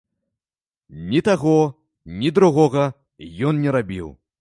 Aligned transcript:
Ні 1.11 1.21
таго, 1.27 1.55
ні 2.25 2.35
другога 2.41 2.89
ён 3.53 3.65
не 3.69 3.81
рабіў! 3.81 4.07